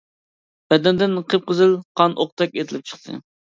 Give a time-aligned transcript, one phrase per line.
[0.73, 3.23] بەدەندىن قىپقىزىل قان ئوقتەك ئېتىلىپ چىقتى.